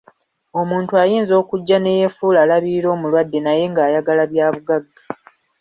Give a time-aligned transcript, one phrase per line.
[0.59, 4.99] Omuntu ayinza okujja ne yeefuula alabirira omulwadde naye nga ayagala bya bugagga.